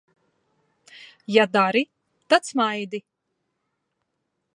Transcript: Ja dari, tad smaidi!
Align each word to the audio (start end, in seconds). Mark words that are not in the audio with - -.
Ja 1.33 1.43
dari, 1.57 1.83
tad 2.33 2.49
smaidi! 2.53 2.99